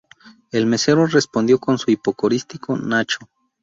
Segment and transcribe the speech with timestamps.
[0.51, 3.19] El mesero respondió con su hipocorístico "Nacho".